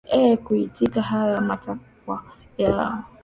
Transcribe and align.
ee 0.13 0.37
kuitikia 0.37 1.01
haya 1.01 1.41
matakwa 1.41 2.23
yao 2.57 3.03